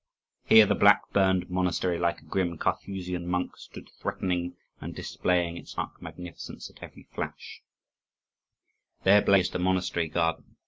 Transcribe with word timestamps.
Here 0.45 0.65
the 0.65 0.73
black, 0.73 1.11
burned 1.13 1.47
monastery 1.51 1.99
like 1.99 2.21
a 2.21 2.25
grim 2.25 2.57
Carthusian 2.57 3.27
monk 3.27 3.55
stood 3.55 3.91
threatening, 3.99 4.57
and 4.79 4.95
displaying 4.95 5.57
its 5.57 5.75
dark 5.75 6.01
magnificence 6.01 6.67
at 6.71 6.81
every 6.81 7.03
flash; 7.13 7.61
there 9.03 9.21
blazed 9.21 9.53
the 9.53 9.59
monastery 9.59 10.07
garden. 10.09 10.55